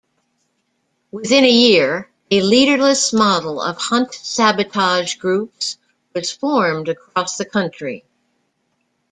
[1.11, 5.77] Within a year, a leaderless model of hunt-sabotage groups
[6.15, 8.03] was formed across the country.